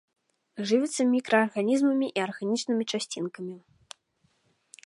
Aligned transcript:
Жывяцца 0.69 1.01
мікраарганізмамі 1.13 2.07
і 2.21 2.25
арганічнымі 2.29 2.83
часцінкамі. 2.95 3.55